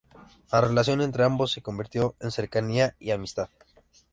La 0.51 0.61
relación 0.61 0.99
entre 1.01 1.23
ambos 1.23 1.51
se 1.51 1.61
convirtió 1.61 2.15
en 2.21 2.31
cercanía 2.31 2.95
y 2.97 3.11
amistad. 3.11 3.49